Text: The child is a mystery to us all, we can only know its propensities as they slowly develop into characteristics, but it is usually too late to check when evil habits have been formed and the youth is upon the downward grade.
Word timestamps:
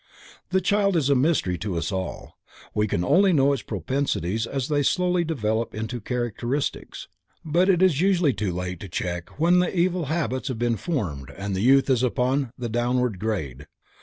The 0.49 0.61
child 0.61 0.95
is 0.95 1.11
a 1.11 1.15
mystery 1.15 1.59
to 1.59 1.75
us 1.77 1.91
all, 1.91 2.39
we 2.73 2.87
can 2.87 3.03
only 3.05 3.33
know 3.33 3.53
its 3.53 3.61
propensities 3.61 4.47
as 4.47 4.67
they 4.67 4.81
slowly 4.81 5.23
develop 5.23 5.75
into 5.75 6.01
characteristics, 6.01 7.07
but 7.45 7.69
it 7.69 7.83
is 7.83 8.01
usually 8.01 8.33
too 8.33 8.51
late 8.51 8.79
to 8.79 8.89
check 8.89 9.39
when 9.39 9.63
evil 9.63 10.05
habits 10.05 10.47
have 10.47 10.57
been 10.57 10.75
formed 10.75 11.29
and 11.37 11.55
the 11.55 11.61
youth 11.61 11.87
is 11.87 12.01
upon 12.01 12.51
the 12.57 12.67
downward 12.67 13.19
grade. 13.19 13.67